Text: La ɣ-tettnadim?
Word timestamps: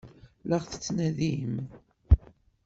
La 0.49 0.57
ɣ-tettnadim? 0.61 1.55